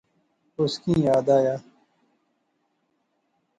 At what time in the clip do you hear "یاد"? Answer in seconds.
1.05-1.27